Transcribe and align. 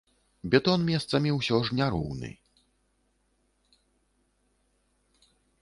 Бетон 0.53 0.85
месцамі 0.91 1.33
ўсё 1.39 1.59
ж 1.67 1.77
няроўны. 1.81 2.31